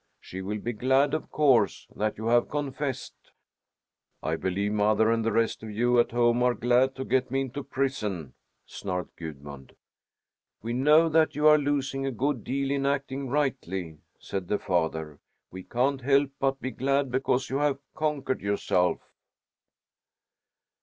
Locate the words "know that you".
10.73-11.45